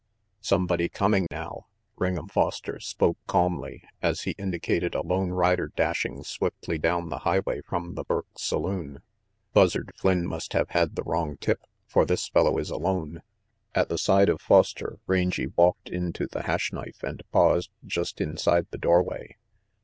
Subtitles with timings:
[0.39, 6.79] "Somebody coming now!" Ring'em Foster spoke calmly, as he indicated a lone rider dashing swiftly
[6.79, 9.03] down the highway from the Burke saloon."
[9.53, 13.21] Buzzard Flynn must have had the wrong tip, for this fellow is alone."
[13.75, 18.65] At the side of Foster Rangy walked into the Hash Knife and paused just inside
[18.71, 19.37] the doorway.